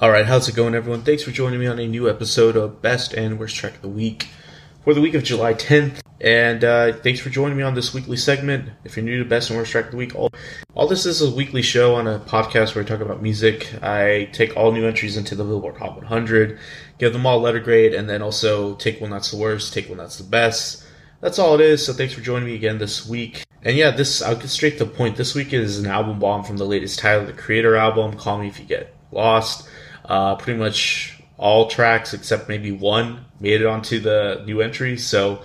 [0.00, 1.02] All right, how's it going, everyone?
[1.02, 3.88] Thanks for joining me on a new episode of Best and Worst Track of the
[3.90, 4.28] Week
[4.82, 6.00] for the week of July 10th.
[6.22, 8.70] And uh, thanks for joining me on this weekly segment.
[8.82, 10.30] If you're new to Best and Worst Track of the Week, all,
[10.74, 13.74] all this is a weekly show on a podcast where I talk about music.
[13.82, 16.58] I take all new entries into the Billboard Hot 100,
[16.96, 19.90] give them all a letter grade, and then also take one that's the worst, take
[19.90, 20.82] one that's the best.
[21.20, 21.84] That's all it is.
[21.84, 23.44] So thanks for joining me again this week.
[23.62, 25.18] And yeah, this I'll get straight to the point.
[25.18, 28.48] This week is an album bomb from the latest Tyler the Creator album, Call Me
[28.48, 29.68] If You Get Lost.
[30.10, 34.98] Uh, pretty much all tracks except maybe one made it onto the new entry.
[34.98, 35.42] So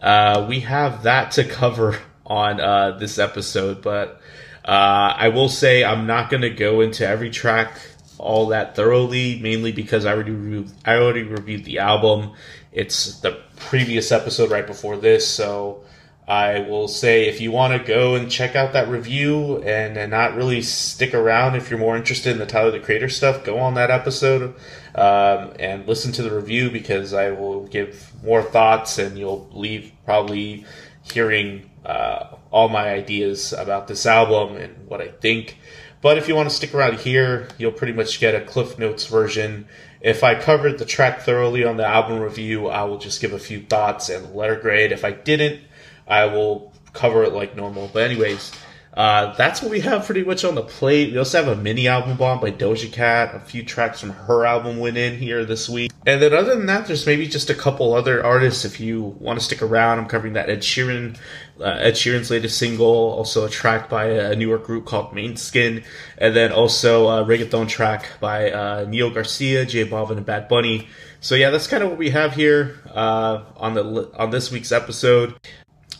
[0.00, 3.82] uh, we have that to cover on uh, this episode.
[3.82, 4.20] But
[4.64, 7.76] uh, I will say I'm not going to go into every track
[8.18, 12.34] all that thoroughly, mainly because I already reviewed, I already reviewed the album.
[12.70, 15.82] It's the previous episode right before this, so
[16.26, 20.10] I will say if you want to go and check out that review and, and
[20.10, 23.58] not really stick around if you're more interested in the Tyler the Creator stuff, go
[23.58, 24.54] on that episode
[24.94, 29.92] um, and listen to the review because I will give more thoughts and you'll leave
[30.06, 30.64] probably
[31.02, 35.58] hearing uh, all my ideas about this album and what I think.
[36.00, 39.06] But if you want to stick around here, you'll pretty much get a Cliff Notes
[39.06, 39.66] version.
[40.00, 43.38] If I covered the track thoroughly on the album review, I will just give a
[43.38, 44.92] few thoughts and letter grade.
[44.92, 45.62] If I didn't,
[46.06, 47.90] I will cover it like normal.
[47.92, 48.52] But anyways,
[48.94, 51.12] uh, that's what we have pretty much on the plate.
[51.12, 53.34] We also have a mini album bomb by Doja Cat.
[53.34, 55.90] A few tracks from her album went in here this week.
[56.06, 59.38] And then other than that, there's maybe just a couple other artists if you want
[59.38, 59.98] to stick around.
[59.98, 61.16] I'm covering that Ed Sheeran,
[61.58, 65.82] uh, Ed Sheeran's latest single, also a track by a newer group called Måneskin,
[66.18, 70.86] and then also a reggaeton track by uh, Nio Garcia, J Balvin, and Bad Bunny.
[71.20, 74.72] So yeah, that's kind of what we have here uh, on the on this week's
[74.72, 75.34] episode.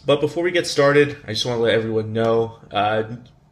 [0.07, 3.05] But before we get started, I just want to let everyone know, uh,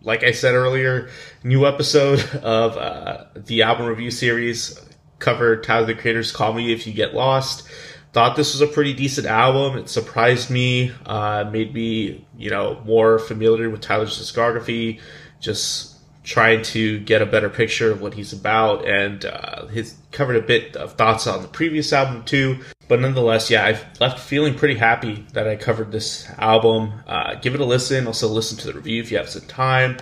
[0.03, 1.09] like I said earlier,
[1.43, 4.79] new episode of uh, the album review series
[5.19, 7.69] covered Tyler the Creator's Call Me If You Get Lost.
[8.13, 9.79] Thought this was a pretty decent album.
[9.79, 15.01] It surprised me, uh, made me, you know, more familiar with Tyler's discography.
[15.41, 15.93] Just
[16.23, 20.43] trying to get a better picture of what he's about and uh, his covered a
[20.43, 22.59] bit of thoughts on the previous album too
[22.93, 26.93] but nonetheless yeah i've left feeling pretty happy that i covered this album.
[27.07, 28.07] Uh, give it a listen.
[28.07, 29.97] Also listen to the review if you have some time.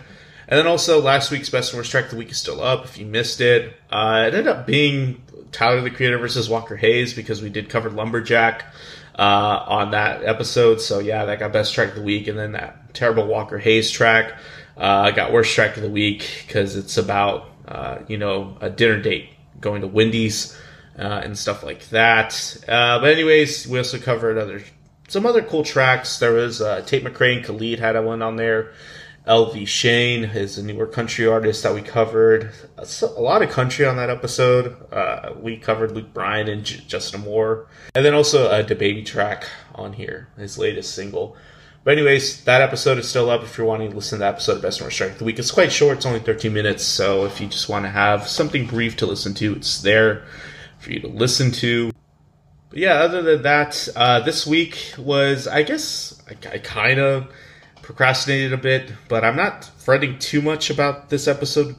[0.49, 2.84] And then also last week's best and worst track of the week is still up
[2.84, 3.73] if you missed it.
[3.91, 7.91] Uh, it ended up being tyler the creator versus walker hayes because we did cover
[7.91, 8.65] lumberjack
[9.19, 10.81] uh, on that episode.
[10.81, 13.91] So yeah that got best track of the week and then that terrible walker hayes
[13.91, 14.33] track
[14.77, 19.01] uh, got worst track of the week because it's about uh, you know a dinner
[19.01, 19.28] date,
[19.61, 20.59] going to Wendy's
[20.99, 22.56] uh, and stuff like that.
[22.69, 24.62] Uh, but anyways, we also covered other
[25.09, 26.19] some other cool tracks.
[26.19, 28.73] There was uh, Tate McRae and Khalid had a one on there.
[29.27, 32.53] LV Shane is a newer country artist that we covered.
[32.78, 34.77] A lot of country on that episode.
[34.93, 39.45] Uh, we covered Luke Bryan and J- Justin Moore, and then also a DaBaby track
[39.75, 41.37] on here, his latest single.
[41.84, 44.57] But anyways, that episode is still up if you're wanting to listen to that episode
[44.57, 45.39] of Best and Worst Track of the Week.
[45.39, 48.67] It's quite short, it's only 13 minutes, so if you just want to have something
[48.67, 50.25] brief to listen to, it's there
[50.80, 51.92] for you to listen to.
[52.70, 57.28] But yeah, other than that, uh, this week was, I guess, I, I kind of
[57.82, 61.76] procrastinated a bit, but I'm not fretting too much about this episode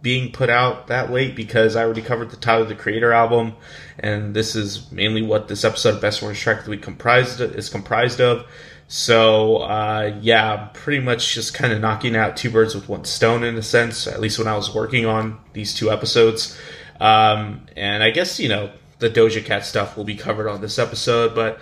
[0.00, 3.54] being put out that late because I already covered the Tyler the Creator album,
[3.98, 6.82] and this is mainly what this episode of Best and Worst Track of the Week
[6.82, 8.46] comprised is comprised of.
[8.86, 13.44] So uh, yeah, pretty much just kind of knocking out two birds with one stone
[13.44, 14.06] in a sense.
[14.06, 16.58] At least when I was working on these two episodes,
[17.00, 20.78] um, and I guess you know the Doja Cat stuff will be covered on this
[20.78, 21.34] episode.
[21.34, 21.58] But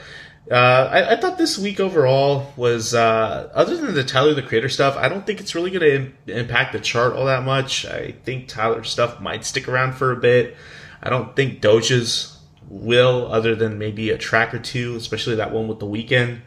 [0.51, 4.69] uh, I, I, thought this week overall was uh, other than the Tyler the Creator
[4.69, 4.97] stuff.
[4.97, 7.85] I don't think it's really going to Im- impact the chart all that much.
[7.85, 10.57] I think Tyler's stuff might stick around for a bit.
[11.03, 15.69] I don't think Doja's will, other than maybe a track or two, especially that one
[15.69, 16.41] with the Weeknd.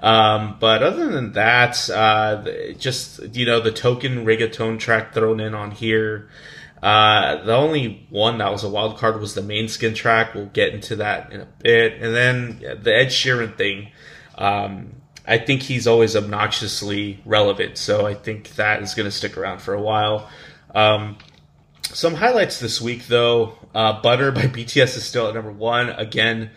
[0.00, 2.44] Um, but other than that, uh,
[2.78, 6.28] just you know the token reggaeton track thrown in on here.
[6.82, 10.34] Uh, the only one that was a wild card was the Måneskin track.
[10.34, 13.88] We'll get into that in a bit, and then the Ed Sheeran thing.
[14.36, 14.96] Um,
[15.26, 19.60] I think he's always obnoxiously relevant, so I think that is going to stick around
[19.60, 20.28] for a while.
[20.74, 21.18] Um,
[21.82, 23.58] some highlights this week, though.
[23.72, 25.90] Uh, Butter by BTS is still at number one.
[25.90, 26.50] Again,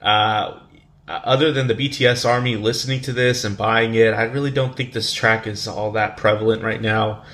[0.00, 0.60] uh,
[1.08, 4.92] other than the BTS army listening to this and buying it, I really don't think
[4.92, 7.24] this track is all that prevalent right now.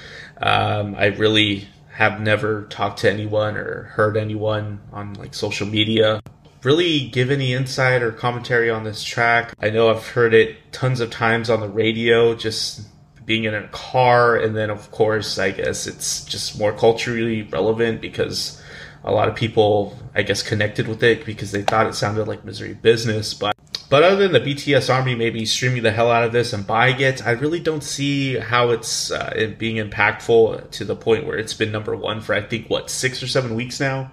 [0.41, 1.69] Um, I really
[1.99, 6.23] have never talked to anyone or heard anyone on like social media
[6.63, 9.53] really give any insight or commentary on this track.
[9.59, 12.83] I know I've heard it tons of times on the radio, just
[13.27, 18.01] being in a car, and then of course, I guess it's just more culturally relevant
[18.01, 18.63] because
[19.03, 22.45] a lot of people, I guess, connected with it because they thought it sounded like
[22.45, 23.35] Misery Business.
[23.35, 23.57] But
[23.91, 27.01] but other than the BTS Army maybe streaming the hell out of this and buying
[27.01, 31.39] it, I really don't see how it's uh, it being impactful to the point where
[31.39, 34.13] it's been number one for I think what six or seven weeks now.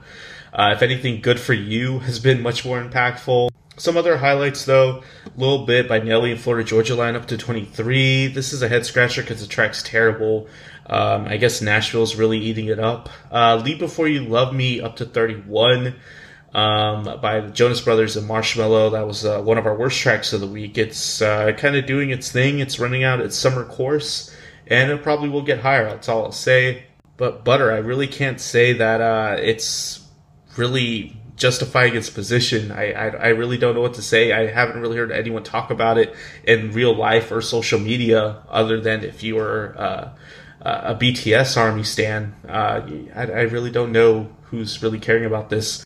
[0.54, 3.50] Uh, if anything, good for you has been much more impactful.
[3.78, 7.38] Some other highlights, though, a little bit by Nelly and Florida Georgia line up to
[7.38, 8.28] 23.
[8.28, 10.48] This is a head scratcher because the track's terrible.
[10.86, 13.10] Um, I guess Nashville's really eating it up.
[13.30, 15.96] Uh, Leave Before You Love Me up to 31
[16.56, 18.94] um, by the Jonas Brothers and Marshmello.
[18.94, 20.78] That was uh, one of our worst tracks of the week.
[20.78, 22.60] It's uh, kind of doing its thing.
[22.60, 24.34] It's running out its summer course,
[24.66, 25.90] and it probably will get higher.
[25.90, 26.86] That's all I'll say.
[27.18, 30.08] But Butter, I really can't say that uh, it's
[30.56, 32.72] really justifying its position.
[32.72, 34.32] I, I, I really don't know what to say.
[34.32, 36.16] I haven't really heard anyone talk about it
[36.46, 40.10] in real life or social media, other than if you were uh,
[40.62, 42.34] a BTS army stan.
[42.48, 42.82] Uh,
[43.14, 45.85] I, I really don't know who's really caring about this.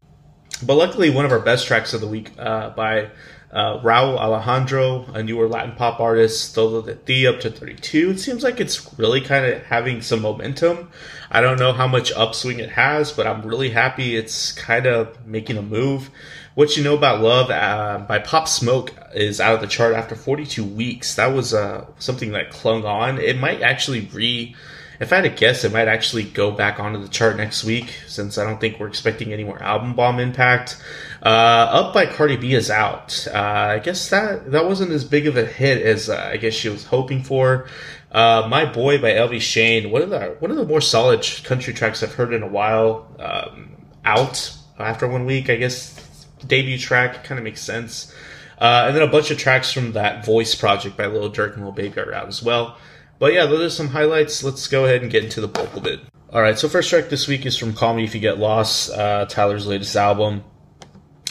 [0.62, 3.12] But luckily, one of our best tracks of the week uh, by
[3.52, 8.12] uh, Rauw Alejandro, a newer Latin pop artist, Todo de Ti up to 32.
[8.12, 10.92] It seems like it's really kind of having some momentum.
[11.32, 15.26] I don't know how much upswing it has, but I'm really happy it's kind of
[15.26, 16.10] making a move.
[16.56, 20.16] What You Know About Love uh, by Pop Smoke is out of the chart after
[20.16, 21.16] 42 weeks.
[21.16, 23.18] That was uh, something that clung on.
[23.18, 24.56] It might actually re
[25.00, 27.94] if I had to guess, it might actually go back onto the chart next week
[28.08, 30.82] since I don't think we're expecting any more album bomb impact.
[31.24, 31.26] Uh,
[31.72, 33.28] Up by Cardi B is out.
[33.28, 36.54] Uh, I guess that that wasn't as big of a hit as uh, I guess
[36.54, 37.68] she was hoping for.
[38.12, 41.74] Uh, My Boy by LV Shane, one of the one of the more solid country
[41.74, 43.08] tracks I've heard in a while.
[43.20, 48.14] Um, out after one week, I guess debut track kind of makes sense.
[48.58, 51.64] Uh, and then a bunch of tracks from that Voice project by Lil Durk and
[51.64, 52.78] Lil Baby are out as well.
[53.20, 54.44] But yeah, those are some highlights.
[54.44, 56.00] Let's go ahead and get into the bulk of it.
[56.32, 58.92] All right, so first track this week is from Call Me If You Get Lost,
[58.92, 60.44] uh, Tyler's latest album.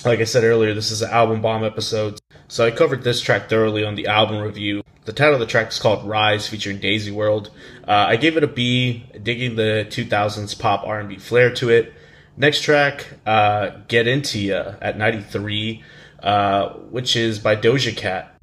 [0.05, 3.49] Like I said earlier, this is an album bomb episode, so I covered this track
[3.49, 4.83] thoroughly on the album review.
[5.07, 7.51] The title of the track is called Rise, featuring Daisy World.
[7.87, 11.95] Uh, I gave it a B, digging the 2000s pop R&B flair to it.
[12.37, 15.83] Next track, uh, Get Into Ya at 93,
[16.23, 18.43] uh, which is by Doja Cat.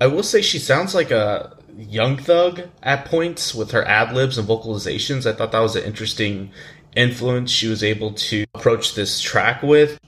[0.00, 1.56] I will say she sounds like a
[1.88, 5.26] Young Thug at points with her ad libs and vocalizations.
[5.26, 6.50] I thought that was an interesting
[6.94, 9.98] influence she was able to approach this track with.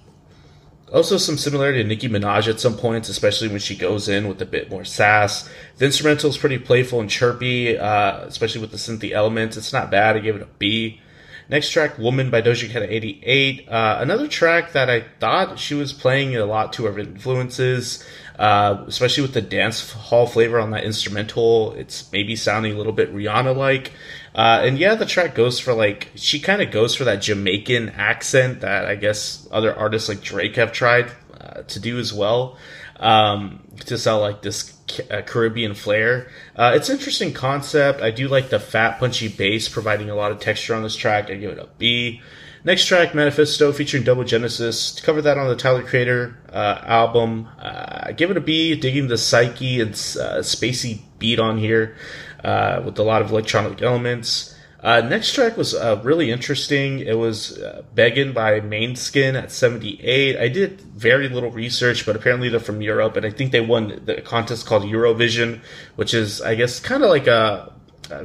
[0.93, 4.43] Also, some similarity to Nicki Minaj at some points, especially when she goes in with
[4.43, 5.49] a bit more sass.
[5.79, 9.57] The instrumental is pretty playful and chirpy, uh, especially with the synthy elements.
[9.57, 10.17] It's not bad.
[10.17, 11.01] I gave it a B.
[11.49, 13.69] Next track, Woman by Doja Cat 88.
[13.69, 18.07] Uh, another track that I thought she was playing a lot to her influences.
[18.39, 21.73] Uh, especially with the dance hall flavor on that instrumental.
[21.73, 23.93] It's maybe sounding a little bit Rihanna like.
[24.35, 27.91] Uh, and yeah, the track goes for like, she kind of goes for that Jamaican
[27.91, 32.57] accent that I guess other artists like Drake have tried uh, to do as well.
[32.97, 34.73] Um, to sell like this
[35.11, 36.31] uh, Caribbean flair.
[36.55, 38.01] Uh, it's an interesting concept.
[38.01, 41.31] I do like the fat, punchy bass providing a lot of texture on this track.
[41.31, 42.23] I give it a B.
[42.65, 44.93] Next track, Manifesto, featuring Domo Genesis.
[44.93, 49.09] To cover that on the Tyler Creator uh, album, uh, give it a B, digging
[49.09, 51.97] the psyche and uh, spacey beat on here
[52.45, 54.55] uh, with a lot of electronic elements.
[54.81, 57.01] Uh, next track was uh, really interesting.
[57.01, 60.39] It was uh, Beggin by Måneskin at 78.
[60.39, 64.03] I did very little research, but apparently they're from Europe, and I think they won
[64.05, 65.63] the contest called Eurovision,
[65.97, 67.73] which is, I guess, kind of like a,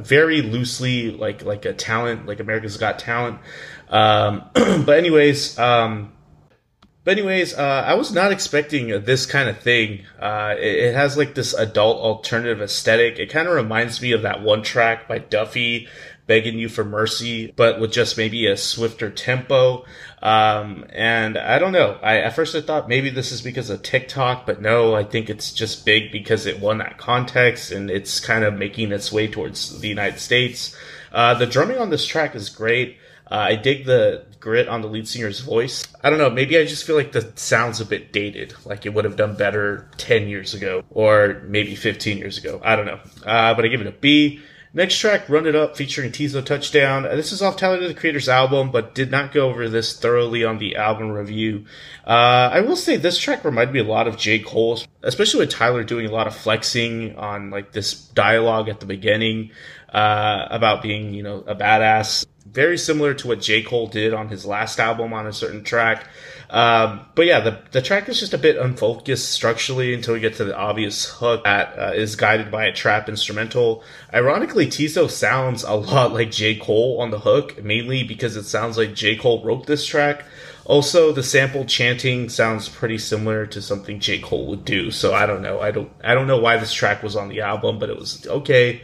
[0.00, 3.38] very loosely like like a talent, like America's Got Talent.
[3.90, 6.12] Um, but anyways, um,
[7.08, 10.04] but anyways, uh, I was not expecting this kind of thing.
[10.20, 13.18] Uh, it, it, has like this adult alternative aesthetic.
[13.18, 15.88] It kind of reminds me of that one track by Duffy,
[16.26, 19.86] "Begging You for Mercy," but with just maybe a swifter tempo.
[20.20, 21.98] Um, and I don't know.
[22.02, 25.30] I at first I thought maybe this is because of TikTok, but no, I think
[25.30, 29.28] it's just big because it won that context and it's kind of making its way
[29.28, 30.76] towards the United States.
[31.10, 32.98] Uh, the drumming on this track is great.
[33.30, 35.84] Uh, I dig the grit on the lead singer's voice.
[36.02, 38.94] I don't know, maybe I just feel like the sound's a bit dated, like it
[38.94, 42.60] would have done better 10 years ago or maybe 15 years ago.
[42.64, 43.00] I don't know.
[43.24, 44.40] Uh, but I give it a B.
[44.74, 47.06] Next track, Run It Up, featuring Teezo Touchdown.
[47.06, 50.44] Uh, this is off Tyler the Creator's album, but did not go over this thoroughly
[50.44, 51.64] on the album review.
[52.06, 54.38] Uh, I will say this track reminded me a lot of J.
[54.40, 58.86] Cole, especially with Tyler doing a lot of flexing on like this dialogue at the
[58.86, 59.50] beginning.
[59.92, 62.26] uh, about being, you know, a badass.
[62.50, 63.62] Very similar to what J.
[63.62, 66.06] Cole did on his last album on a certain track.
[66.50, 70.36] Um, but yeah, the, the track is just a bit unfocused structurally until we get
[70.36, 73.84] to the obvious hook that uh, is guided by a trap instrumental.
[74.14, 76.56] Ironically, Teezo sounds a lot like J.
[76.56, 79.16] Cole on the hook, mainly because it sounds like J.
[79.16, 80.24] Cole wrote this track.
[80.64, 84.20] Also, the sample chanting sounds pretty similar to something J.
[84.20, 84.90] Cole would do.
[84.90, 85.60] So I don't know.
[85.60, 85.90] I don't.
[86.02, 88.82] I don't know why this track was on the album, but it was okay.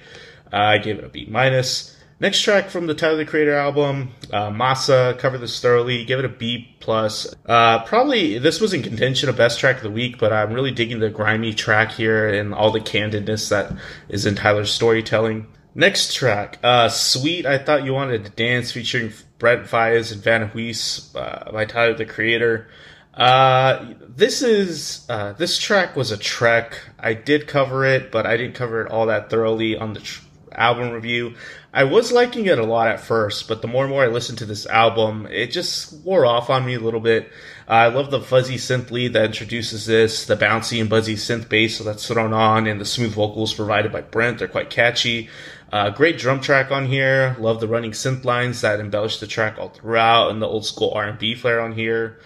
[0.53, 1.94] Uh, I gave it a B minus.
[2.21, 6.25] Next track from the Tyler the Creator album, uh, Massa, cover this thoroughly, give it
[6.25, 7.35] a B plus.
[7.45, 10.71] Uh, probably this was in contention of best track of the week, but I'm really
[10.71, 13.73] digging the grimy track here and all the candidness that
[14.09, 15.49] is in Tyler's storytelling.
[15.75, 20.53] Next track, uh, Sweet, I Thought You Wanted to Dance, featuring Brent Faiyaz and Fana
[20.53, 22.69] Hues, uh, by Tyler the Creator.
[23.13, 26.81] Uh, this is, uh, this track was a trek.
[26.97, 30.21] I did cover it, but I didn't cover it all that thoroughly on the tr-
[30.55, 31.35] album review.
[31.73, 34.39] I was liking it a lot at first, but the more and more I listened
[34.39, 37.31] to this album, it just wore off on me a little bit.
[37.69, 41.49] Uh, I love the fuzzy synth lead that introduces this, the bouncy and buzzy synth
[41.49, 44.39] bass that's thrown on, and the smooth vocals provided by Brent.
[44.39, 45.29] They're quite catchy.
[45.73, 47.35] Uh, great drum track on here.
[47.41, 50.93] Love the running synth lines that embellish the track all throughout, and the old school
[50.95, 52.21] R&B flair on here.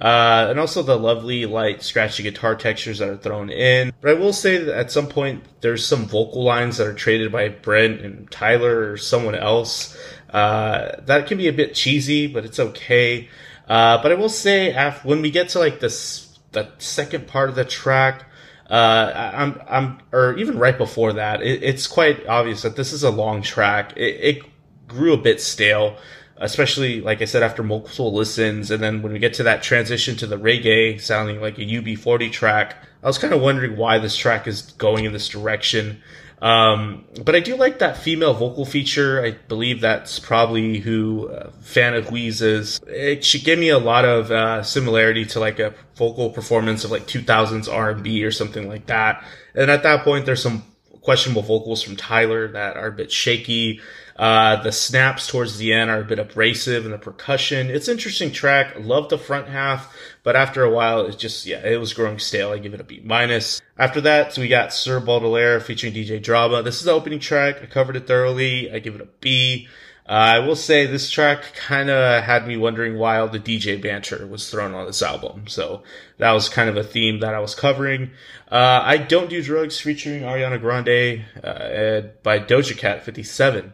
[0.00, 3.92] Uh, and also the lovely light scratchy guitar textures that are thrown in.
[4.00, 7.30] But I will say that at some point there's some vocal lines that are traded
[7.30, 9.96] by Brent and Tyler or someone else.
[10.30, 13.28] Uh, that can be a bit cheesy, but it's okay.
[13.68, 17.48] Uh, but I will say after, when we get to like this, the second part
[17.48, 18.24] of the track,
[18.68, 23.04] uh, I'm, I'm, or even right before that, it, it's quite obvious that this is
[23.04, 23.92] a long track.
[23.96, 24.42] It, it
[24.88, 25.96] grew a bit stale
[26.38, 30.16] especially like I said after multiple listens, and then when we get to that transition
[30.16, 34.16] to the reggae sounding like a UB40 track, I was kind of wondering why this
[34.16, 36.02] track is going in this direction.
[36.42, 39.24] Um, but I do like that female vocal feature.
[39.24, 42.80] I believe that's probably who uh, Fana Hues is.
[42.86, 46.90] It should give me a lot of uh, similarity to like a vocal performance of
[46.90, 49.24] like 2000s R&B or something like that.
[49.54, 50.64] And at that point, there's some
[51.04, 53.80] questionable vocals from Tyler that are a bit shaky.
[54.16, 57.68] Uh, the snaps towards the end are a bit abrasive, and the percussion.
[57.68, 58.74] It's interesting track.
[58.78, 62.50] Love the front half, but after a while, it just yeah, it was growing stale.
[62.50, 63.60] I give it a B minus.
[63.76, 66.62] After that, so we got Sir Baudelaire featuring DJ Drama.
[66.62, 67.56] This is the opening track.
[67.62, 68.72] I covered it thoroughly.
[68.72, 69.68] I give it a B.
[70.06, 73.80] Uh, I will say this track kind of had me wondering why all the DJ
[73.80, 75.46] banter was thrown on this album.
[75.46, 75.82] So
[76.18, 78.10] that was kind of a theme that I was covering.
[78.50, 83.72] Uh, I Don't Do Drugs featuring Ariana Grande uh, by Doja Cat 57.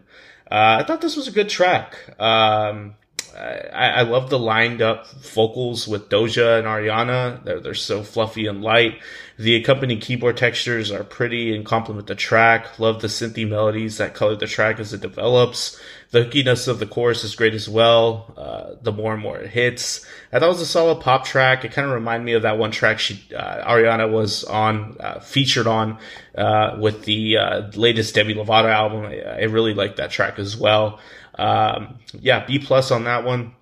[0.51, 1.97] Uh, I thought this was a good track.
[2.21, 2.95] Um,
[3.37, 7.43] I, I love the lined up vocals with Doja and Ariana.
[7.45, 9.01] They're, they're so fluffy and light.
[9.39, 12.79] The accompanying keyboard textures are pretty and complement the track.
[12.79, 15.81] Love the synthy melodies that color the track as it develops.
[16.13, 18.35] The hookiness of the chorus is great as well.
[18.37, 20.05] Uh, the more and more it hits.
[20.33, 21.65] I thought it was a solid pop track.
[21.65, 25.21] It kind of reminded me of that one track she, uh, Ariana was on, uh,
[25.21, 25.99] featured on,
[26.37, 29.07] uh, with the, uh, latest Demi Lovato album.
[29.07, 30.99] I, I, really like that track as well.
[31.37, 33.55] Um, yeah, B plus on that one.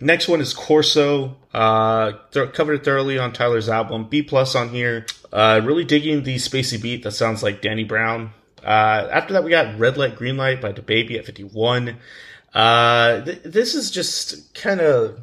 [0.00, 1.36] Next one is Corso.
[1.52, 4.08] Uh, th- covered thoroughly on Tyler's album.
[4.08, 5.04] B plus on here.
[5.32, 8.32] Uh, really digging the spacey beat that sounds like Danny Brown.
[8.64, 11.96] Uh, after that, we got Red Light, Green Light by DaBaby at 51.
[12.52, 15.20] Uh, th- this is just kind of,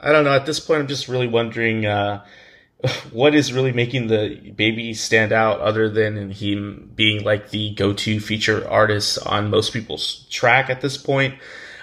[0.00, 2.24] I don't know, at this point, I'm just really wondering, uh,
[3.12, 8.68] what is really making DaBaby stand out other than him being like the go-to feature
[8.68, 11.34] artist on most people's track at this point.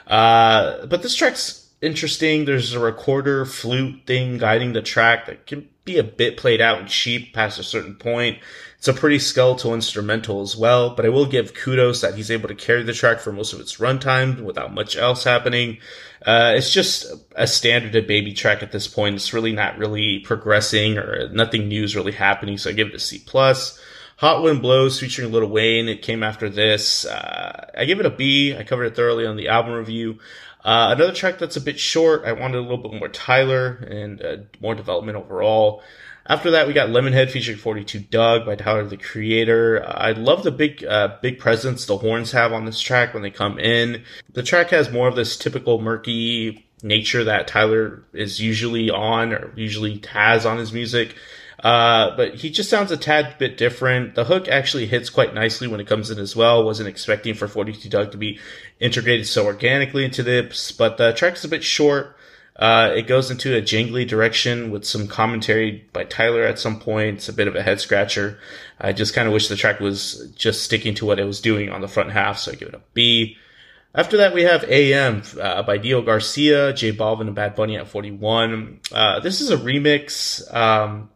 [0.07, 2.45] Uh, but this track's interesting.
[2.45, 6.79] There's a recorder flute thing guiding the track that can be a bit played out
[6.79, 8.39] and cheap past a certain point.
[8.77, 12.47] It's a pretty skeletal instrumental as well, but I will give kudos that he's able
[12.47, 15.79] to carry the track for most of its runtime without much else happening.
[16.25, 17.05] Uh, it's just
[17.35, 19.15] a standard baby track at this point.
[19.15, 22.95] It's really not really progressing or nothing new is really happening, so I give it
[22.95, 23.79] a C plus.
[24.17, 25.87] Hot Wind Blows featuring Lil Wayne.
[25.87, 27.05] It came after this.
[27.05, 28.53] Uh, I give it a B.
[28.53, 30.19] I covered it thoroughly on the album review.
[30.63, 32.25] Uh, another track that's a bit short.
[32.25, 35.81] I wanted a little bit more Tyler and uh, more development overall.
[36.25, 39.83] After that, we got Lemonhead featuring 42 Dugg by Tyler the Creator.
[39.87, 43.31] I love the big, uh, big presence the horns have on this track when they
[43.31, 44.03] come in.
[44.33, 49.51] The track has more of this typical murky nature that Tyler is usually on or
[49.55, 51.15] usually has on his music.
[51.63, 54.15] Uh, but he just sounds a tad bit different.
[54.15, 56.63] The hook actually hits quite nicely when it comes in as well.
[56.63, 58.39] Wasn't expecting for 42 Dugg to be
[58.79, 62.15] integrated so organically into this, but the track is a bit short.
[62.55, 67.17] Uh, it goes into a jingly direction with some commentary by Tyler at some point.
[67.17, 68.37] It's a bit of a head scratcher.
[68.79, 71.69] I just kind of wish the track was just sticking to what it was doing
[71.69, 73.37] on the front half, so I give it a B.
[73.95, 77.87] After that, we have AM uh, by Nio Garcia, J Balvin, and Bad Bunny at
[77.87, 78.81] 41.
[78.91, 80.53] Uh, this is a remix.
[80.53, 81.09] Um,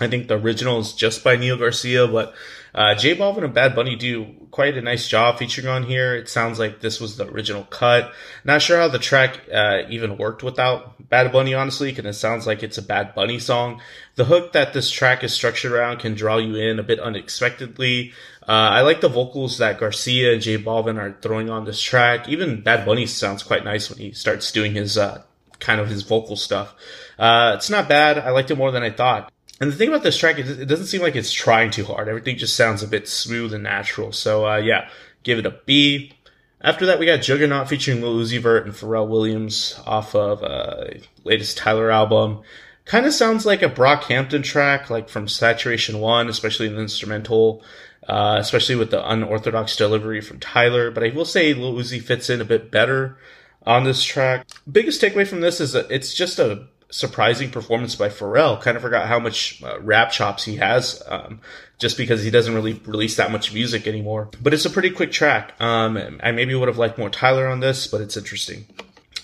[0.00, 2.34] I think the original is just by Nio Garcia, but
[2.74, 6.14] uh, J Balvin and Bad Bunny do quite a nice job featuring on here.
[6.14, 8.10] It sounds like this was the original cut.
[8.42, 12.46] Not sure how the track uh, even worked without Bad Bunny, honestly, because it sounds
[12.46, 13.82] like it's a Bad Bunny song.
[14.14, 18.14] The hook that this track is structured around can draw you in a bit unexpectedly.
[18.48, 22.30] Uh, I like the vocals that Garcia and J Balvin are throwing on this track.
[22.30, 25.22] Even Bad Bunny sounds quite nice when he starts doing his uh,
[25.60, 26.74] kind of his vocal stuff.
[27.18, 28.18] Uh, it's not bad.
[28.18, 29.31] I liked it more than I thought.
[29.62, 32.08] And the thing about this track is it doesn't seem like it's trying too hard.
[32.08, 34.10] Everything just sounds a bit smooth and natural.
[34.10, 34.88] So uh, yeah,
[35.22, 36.14] give it a B.
[36.60, 40.86] After that, we got Juggernaut featuring Lil Uzi Vert and Pharrell Williams off of uh,
[41.22, 42.42] latest Tyler album.
[42.86, 47.62] Kind of sounds like a Brockhampton track, like from Saturation One, especially the instrumental,
[48.08, 50.90] uh, especially with the unorthodox delivery from Tyler.
[50.90, 53.16] But I will say Lil Uzi fits in a bit better
[53.64, 54.44] on this track.
[54.68, 58.60] Biggest takeaway from this is that it's just a surprising performance by Pharrell.
[58.60, 61.40] Kind of forgot how much uh, rap chops he has, um,
[61.78, 64.28] just because he doesn't really release that much music anymore.
[64.40, 65.60] But it's a pretty quick track.
[65.60, 68.66] Um, I maybe would have liked more Tyler on this, but it's interesting.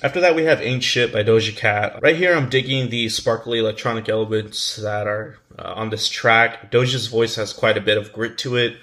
[0.03, 2.01] After that, we have Ain't Shit by Doja Cat.
[2.03, 6.71] Right here, I'm digging the sparkly electronic elements that are uh, on this track.
[6.71, 8.77] Doja's voice has quite a bit of grit to it.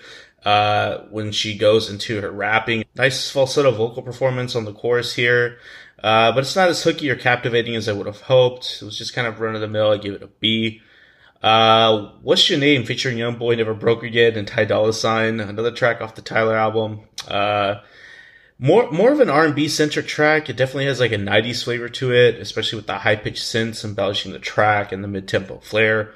[0.43, 2.85] Uh, when she goes into her rapping.
[2.93, 5.57] Nice falsetto vocal performance on the chorus here.
[6.05, 8.77] Uh, but it's not as hooky or captivating as I would have hoped.
[8.79, 9.89] It was just kind of run of the mill.
[9.89, 10.79] I give it a B.
[11.41, 16.01] Uh, What's Your Name featuring Youngboy Never Broke Again and Ty Dolla $ign, another track
[16.01, 17.01] off the Tyler album.
[17.27, 17.81] Uh,
[18.59, 20.47] more more of an R&B centric track.
[20.47, 23.83] It definitely has like a 90s flavor to it, especially with the high pitched synths
[23.83, 26.13] embellishing the track and the mid tempo flair.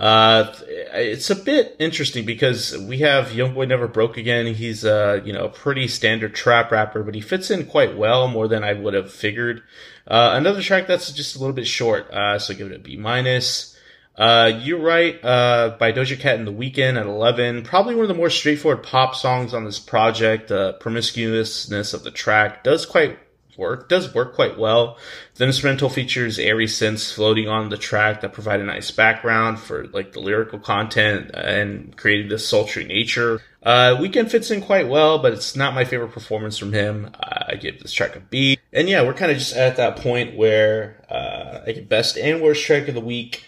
[0.00, 0.50] Uh,
[0.94, 4.54] it's a bit interesting because we have Youngboy Never Broke Again.
[4.54, 8.26] He's a you know a pretty standard trap rapper, but he fits in quite well,
[8.26, 9.62] more than I would have figured.
[10.06, 12.96] Uh, another track that's just a little bit short, uh, so give it a B
[12.96, 13.76] minus.
[14.16, 17.62] Uh, you're right, uh, by Doja Cat in the Weeknd at 11.
[17.62, 20.48] Probably one of the more straightforward pop songs on this project.
[20.48, 23.18] The promiscuousness of the track does quite
[23.56, 24.98] work, does work quite well.
[25.34, 29.86] The instrumental features airy synths floating on the track that provide a nice background for
[29.88, 33.40] like the lyrical content and creating this sultry nature.
[33.62, 37.10] Uh, Weeknd fits in quite well, but it's not my favorite performance from him.
[37.20, 38.58] I give this track a B.
[38.72, 42.40] And yeah, we're kind of just at that point where uh, I get best and
[42.40, 43.44] worst track of the week.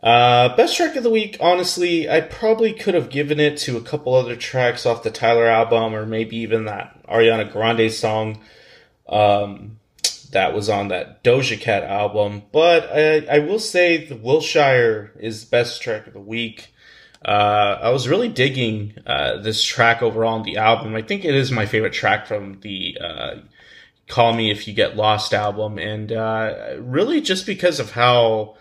[0.00, 3.80] Uh, best track of the week, honestly, I probably could have given it to a
[3.80, 8.38] couple other tracks off the Tyler album, or maybe even that Ariana Grande song
[9.08, 9.78] um,
[10.32, 12.42] that was on that Doja Cat album.
[12.52, 16.72] But I, I will say the Wilshire is best track of the week.
[17.24, 20.94] Uh, I was really digging uh, this track overall on the album.
[20.94, 23.34] I think it is my favorite track from the uh,
[24.06, 28.56] Call Me If You Get Lost album, and uh, really just because of how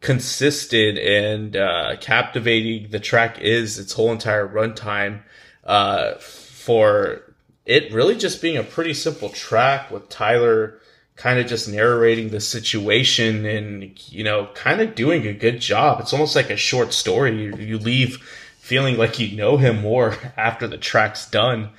[0.00, 5.22] consistent and uh, captivating the track is its whole entire runtime
[5.64, 7.27] uh, for
[7.68, 10.80] it really just being a pretty simple track with Tyler
[11.16, 16.00] kind of just narrating the situation and you know kind of doing a good job.
[16.00, 17.44] It's almost like a short story.
[17.44, 18.16] You, you leave
[18.58, 21.70] feeling like you know him more after the track's done.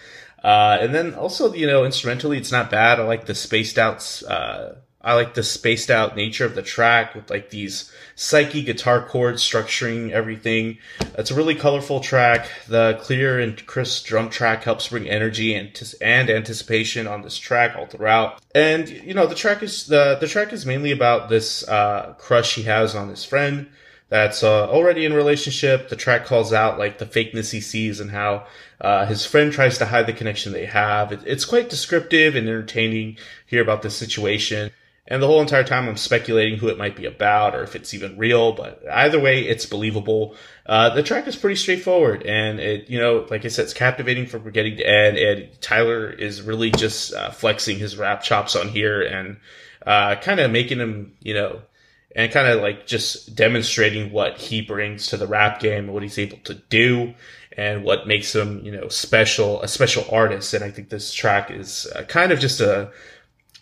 [0.44, 3.00] Uh, and then also you know instrumentally it's not bad.
[3.00, 7.16] I like the spaced out uh, I like the spaced out nature of the track
[7.16, 10.78] with like these psyche guitar chords structuring everything.
[11.18, 12.50] It's a really colorful track.
[12.68, 17.78] The clear and crisp drum track helps bring energy and, and anticipation on this track
[17.78, 18.42] all throughout.
[18.54, 22.56] And you know, the track is the the track is mainly about this uh, crush
[22.56, 23.70] he has on his friend
[24.10, 25.88] that's uh, already in relationship.
[25.88, 28.48] The track calls out like the fakeness he sees and how
[28.82, 31.14] uh, his friend tries to hide the connection they have.
[31.14, 33.18] It, it's quite descriptive and entertaining.
[33.46, 34.72] Hear about the situation.
[35.10, 37.96] And the whole entire time I'm speculating who it might be about or if it's
[37.96, 40.36] even real, but either way, it's believable.
[40.68, 44.28] Uh, the track is pretty straightforward and it, you know, like I said, it's captivating
[44.28, 45.18] from beginning to end.
[45.18, 49.38] And Tyler is really just uh, flexing his rap chops on here and
[49.86, 51.64] uh, kind of making him, you know,
[52.16, 56.04] and kind of like just demonstrating what he brings to the rap game and what
[56.04, 57.16] he's able to do
[57.58, 60.54] and what makes him, you know, special, a special artist.
[60.54, 62.92] And I think this track is uh, kind of just a,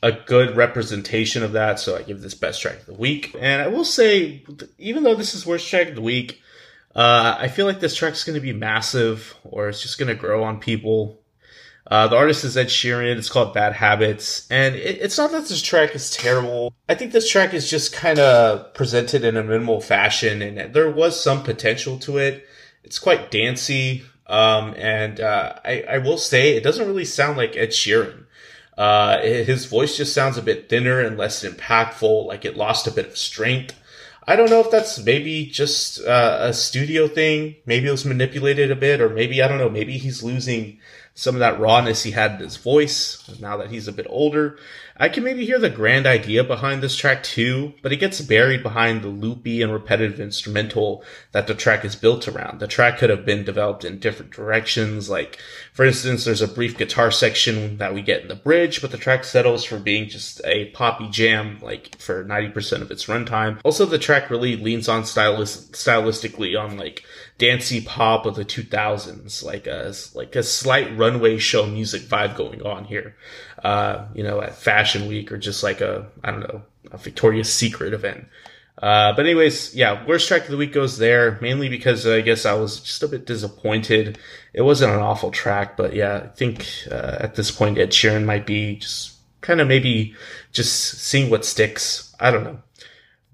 [0.08, 1.80] a good representation of that.
[1.80, 3.36] So I give this best track of the week.
[3.40, 4.44] And I will say,
[4.78, 6.42] even though this is worst track of the week,
[6.96, 10.16] uh, I feel like this track's going to be massive or it's just going to
[10.16, 11.22] grow on people.
[11.90, 13.18] Uh, the artist is Ed Sheeran.
[13.18, 14.48] It's called Bad Habits.
[14.50, 16.74] And it, it's not that this track is terrible.
[16.90, 20.90] I think this track is just kind of presented in a minimal fashion and there
[20.90, 22.46] was some potential to it.
[22.84, 24.04] It's quite dancey.
[24.26, 28.26] Um, and, uh, I, I will say it doesn't really sound like Ed Sheeran.
[28.78, 32.92] Uh, his voice just sounds a bit thinner and less impactful, like it lost a
[32.92, 33.74] bit of strength.
[34.30, 37.56] I don't know if that's maybe just uh, a studio thing.
[37.66, 40.80] Maybe it was manipulated a bit, or maybe, I don't know, maybe he's losing
[41.18, 44.60] some of that rawness he had in his voice now that he's a bit older.
[45.00, 48.62] I can maybe hear the grand idea behind this track too, but it gets buried
[48.62, 52.60] behind the loopy and repetitive instrumental that the track is built around.
[52.60, 55.10] The track could have been developed in different directions.
[55.10, 55.40] Like,
[55.74, 58.98] for instance, there's a brief guitar section that we get in the bridge, but the
[58.98, 63.60] track settles for being just a poppy jam, like for 90% of its runtime.
[63.64, 67.04] Also, the track really leans on stylist- stylistically on like
[67.38, 72.62] dancey pop of the 2000s, like a, like a slight runway show music vibe going
[72.64, 73.16] on here.
[73.64, 77.52] Uh, you know, at Fashion Week or just like a, I don't know, a Victoria's
[77.52, 78.28] Secret event.
[78.82, 82.46] Uh, but anyways, yeah, worst track of the week goes there, mainly because I guess
[82.46, 84.20] I was just a bit disappointed.
[84.54, 88.26] It wasn't an awful track, but yeah, I think, uh, at this point, Ed Sheeran
[88.26, 90.14] might be just kind of maybe
[90.52, 92.16] just seeing what sticks.
[92.20, 92.60] I don't know.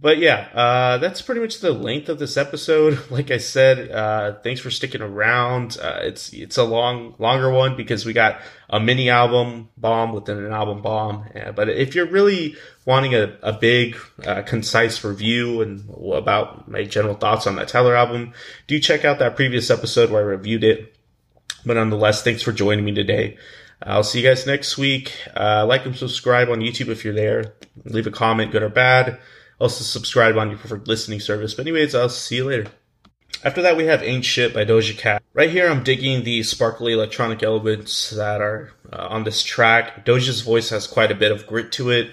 [0.04, 3.00] But yeah, uh, that's pretty much the length of this episode.
[3.14, 5.78] Like I said, uh, thanks for sticking around.
[5.82, 10.44] Uh, it's it's a long, longer one because we got a mini album bomb within
[10.44, 11.26] an album bomb.
[11.56, 17.16] but if you're really wanting a, a big, uh, concise review and about my general
[17.16, 18.34] thoughts on that Tyler album,
[18.68, 20.98] do check out that previous episode where I reviewed it.
[21.66, 23.38] But nonetheless, thanks for joining me today.
[23.82, 25.14] I'll see you guys next week.
[25.36, 27.54] Uh, like and subscribe on YouTube if you're there.
[27.86, 29.20] Leave a comment, good or bad.
[29.64, 31.54] Also subscribe on your preferred listening service.
[31.54, 32.68] But anyways, I'll see you later.
[33.46, 35.24] After that, we have Ain't Shit by Doja Cat.
[35.34, 40.06] Right here, I'm digging the sparkly electronic elements that are uh, on this track.
[40.06, 42.12] Doja's voice has quite a bit of grit to it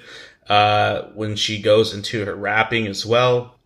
[0.48, 3.58] uh, when she goes into her rapping as well.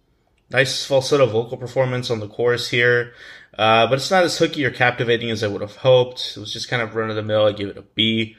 [0.48, 3.12] Nice falsetto vocal performance on the chorus here,
[3.58, 6.38] uh, but it's not as hooky or captivating as I would have hoped.
[6.38, 7.44] It was just kind of run of the mill.
[7.44, 8.34] I give it a B.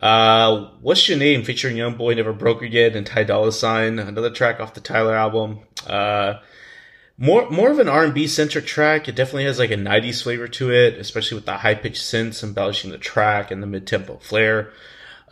[0.00, 4.60] Uh, What's Your Name featuring Youngboy Never Broke Again and Ty Dolla $ign, another track
[4.60, 5.60] off the Tyler album.
[5.86, 6.34] Uh,
[7.16, 9.08] more, more of an R&B centric track.
[9.08, 12.44] It definitely has like a 90s flavor to it, especially with the high pitched synths
[12.44, 14.70] embellishing the track and the mid tempo flair.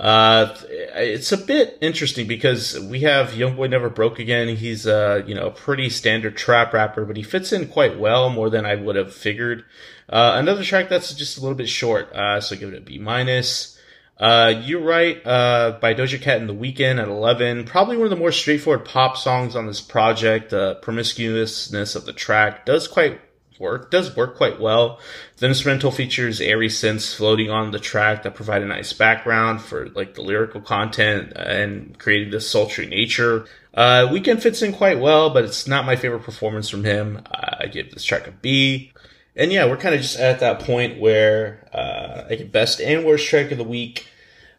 [0.01, 4.57] Uh, it's a bit interesting because we have Youngboy Never Broke Again.
[4.57, 8.29] He's a, you know, a pretty standard trap rapper, but he fits in quite well,
[8.31, 9.65] more than I would have figured.
[10.09, 12.99] Uh, another track that's just a little bit short, uh, so give it a B
[12.99, 13.76] minus.
[14.19, 17.65] Uh, You're Right, uh, by Doja Cat in the Weeknd at 11.
[17.65, 20.51] Probably one of the more straightforward pop songs on this project.
[20.51, 23.21] The promiscuousness of the track does quite
[23.59, 25.01] work, does work quite well.
[25.37, 29.89] The instrumental features airy synths floating on the track that provide a nice background for
[29.91, 33.47] like the lyrical content and creating this sultry nature.
[33.75, 37.21] Uh, Weeknd fits in quite well, but it's not my favorite performance from him.
[37.31, 38.93] I give this track a B.
[39.37, 43.29] And yeah, we're kind of just at that point where uh, like best and worst
[43.29, 44.09] track of the week.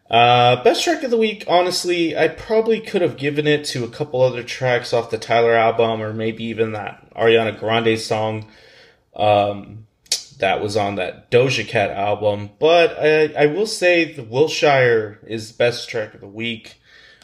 [0.08, 3.90] Uh, best track of the week, honestly, I probably could have given it to a
[3.90, 8.46] couple other tracks off the Tyler album, or maybe even that Ariana Grande song
[9.14, 9.86] um,
[10.38, 12.50] that was on that Doja Cat album.
[12.58, 16.80] But I, I will say the Wilshire is best track of the week.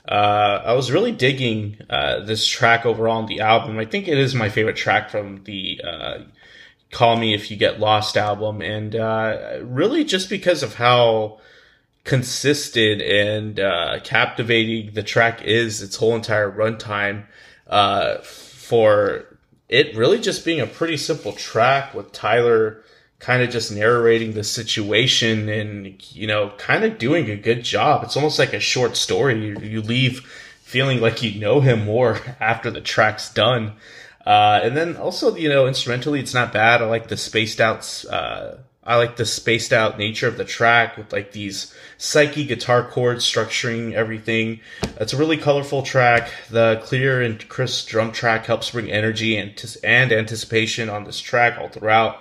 [0.06, 3.78] Uh, I was really digging uh, this track overall on the album.
[3.78, 6.18] I think it is my favorite track from the uh,
[6.94, 8.62] Call Me If You Get Lost album.
[8.62, 11.40] And uh, really just because of how
[12.04, 17.24] consistent and uh, captivating the track is its whole entire runtime
[17.66, 19.26] uh, for
[19.68, 22.82] it really just being a pretty simple track with Tyler
[23.18, 28.04] kind of just narrating the situation and you know kind of doing a good job
[28.04, 30.20] it's almost like a short story you, you leave
[30.62, 33.72] feeling like you know him more after the track's done
[34.26, 36.80] uh, and then also, you know, instrumentally, it's not bad.
[36.80, 40.96] I like the spaced out, uh, I like the spaced out nature of the track
[40.96, 44.60] with like these psyche guitar chords structuring everything.
[44.98, 46.30] It's a really colorful track.
[46.50, 51.58] The clear and crisp drum track helps bring energy and, and anticipation on this track
[51.58, 52.18] all throughout.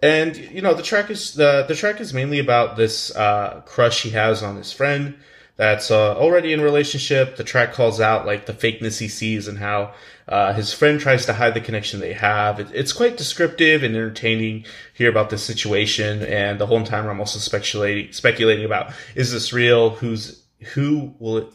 [0.00, 4.02] And you know, the track is the the track is mainly about this uh, crush
[4.02, 5.16] he has on his friend
[5.58, 7.36] that's uh, already in relationship.
[7.36, 9.92] The track calls out like the fakeness he sees and how
[10.28, 12.60] uh, his friend tries to hide the connection they have.
[12.60, 16.22] It, it's quite descriptive and entertaining here about this situation.
[16.22, 19.90] And the whole time I'm also speculating speculating about is this real?
[19.90, 20.44] Who's
[20.74, 21.52] who will it?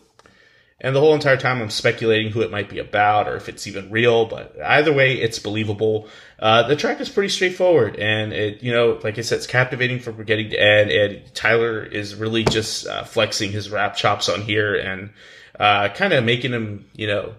[0.81, 3.67] And the whole entire time I'm speculating who it might be about or if it's
[3.67, 6.09] even real, but either way, it's believable.
[6.39, 9.99] Uh, the track is pretty straightforward and it, you know, like I said, it's captivating
[9.99, 14.41] from beginning to end and Tyler is really just uh, flexing his rap chops on
[14.41, 15.11] here and,
[15.57, 17.33] uh, kind of making him, you know,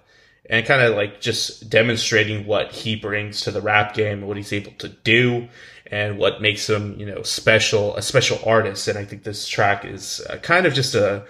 [0.48, 4.36] and kind of like just demonstrating what he brings to the rap game and what
[4.36, 5.48] he's able to do
[5.86, 8.88] and what makes him, you know, special, a special artist.
[8.88, 11.26] And I think this track is uh, kind of just a,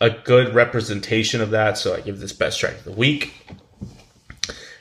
[0.00, 1.78] a good representation of that.
[1.78, 3.34] So I give this best track of the week.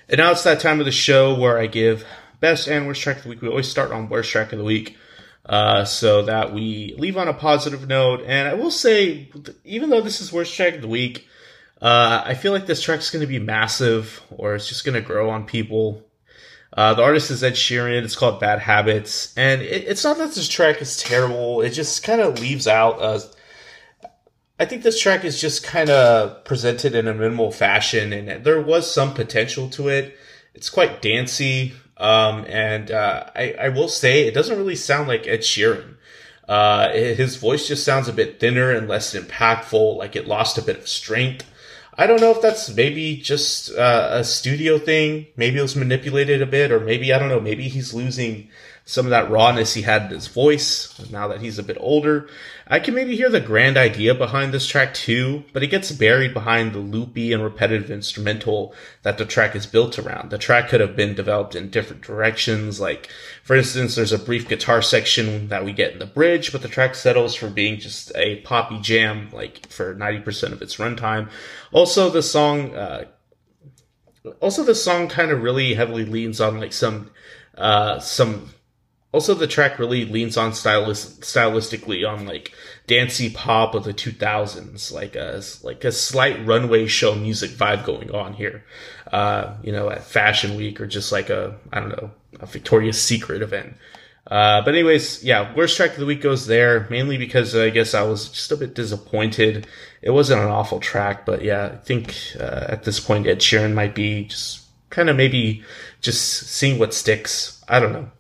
[0.08, 2.06] And now it's that time of the show where I give
[2.40, 3.42] best and worst track of the week.
[3.42, 4.98] We always start on worst track of the week.
[5.46, 8.24] Uh, so that we leave on a positive note.
[8.26, 9.30] And I will say,
[9.64, 11.28] even though this is worst track of the week,
[11.80, 15.02] uh, I feel like this track's going to be massive or it's just going to
[15.02, 16.02] grow on people.
[16.74, 18.04] Uh, the artist is Ed Sheeran.
[18.04, 19.34] It's called Bad Habits.
[19.38, 21.62] And it, it's not that this track is terrible.
[21.62, 23.20] It just kind of leaves out uh,
[24.58, 28.62] I think this track is just kind of presented in a minimal fashion, and there
[28.62, 30.18] was some potential to it.
[30.54, 35.28] It's quite dancey, um, and uh, I, I, will say it doesn't really sound like
[35.28, 35.96] Ed Sheeran.
[36.48, 40.62] Uh, his voice just sounds a bit thinner and less impactful, like it lost a
[40.62, 41.46] bit of strength.
[41.98, 45.28] I don't know if that's maybe just uh, a studio thing.
[45.36, 47.42] Maybe it was manipulated a bit, or maybe I don't know.
[47.42, 48.50] Maybe he's losing
[48.88, 52.30] some of that rawness he had in his voice now that he's a bit older.
[52.68, 56.36] I can maybe hear the grand idea behind this track too, but it gets buried
[56.36, 60.30] behind the loopy and repetitive instrumental that the track is built around.
[60.30, 62.80] The track could have been developed in different directions.
[62.80, 63.10] Like,
[63.44, 66.68] for instance, there's a brief guitar section that we get in the bridge, but the
[66.68, 71.32] track settles for being just a poppy jam, like for 90% of its runtime.
[71.72, 73.06] Also, the song, uh,
[74.42, 77.10] also the song kind of really heavily leans on like some,
[77.58, 78.50] uh, some
[79.16, 82.54] also, the track really leans on stylist, stylistically on like
[82.86, 88.12] dancey pop of the 2000s, like a like a slight runway show music vibe going
[88.12, 88.66] on here.
[89.10, 93.02] Uh, you know, at Fashion Week or just like a I don't know a Victoria's
[93.02, 93.78] Secret event.
[94.28, 97.94] Uh, but anyways, yeah, worst track of the week goes there mainly because I guess
[97.94, 99.66] I was just a bit disappointed.
[100.02, 103.74] It wasn't an awful track, but yeah, I think uh, at this point Ed Sheeran
[103.74, 105.64] might be just kind of maybe
[106.02, 107.64] just seeing what sticks.
[107.70, 108.12] I don't know.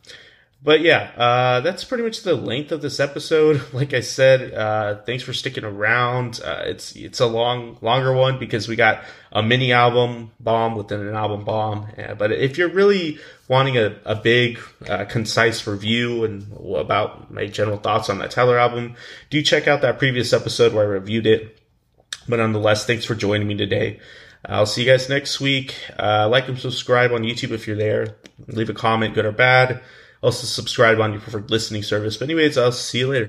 [0.65, 3.62] But yeah, uh, that's pretty much the length of this episode.
[3.75, 6.39] Like I said, uh, thanks for sticking around.
[6.43, 11.01] Uh, it's it's a long, longer one because we got a mini album bomb within
[11.01, 11.88] an album bomb.
[12.17, 16.47] but if you're really wanting a, a big, uh, concise review and
[16.78, 18.95] about my general thoughts on that Tyler album,
[19.30, 21.60] do check out that previous episode where I reviewed it.
[22.30, 23.99] But nonetheless, thanks for joining me today.
[24.47, 25.75] I'll see you guys next week.
[25.99, 28.15] Uh, like and subscribe on YouTube if you're there.
[28.47, 29.82] Leave a comment, good or bad.
[30.26, 32.18] Also, subscribe on your preferred listening service.
[32.18, 33.24] But, anyways, I'll see you later.